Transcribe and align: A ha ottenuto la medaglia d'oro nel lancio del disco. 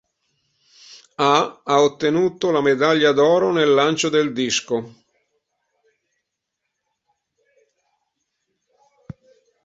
A 1.25 1.61
ha 1.63 1.79
ottenuto 1.83 2.49
la 2.49 2.59
medaglia 2.59 3.11
d'oro 3.11 3.51
nel 3.51 3.69
lancio 3.71 4.09
del 4.09 4.33
disco. 4.33 4.95